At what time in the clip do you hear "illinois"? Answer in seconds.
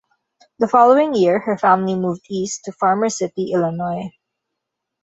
3.53-4.09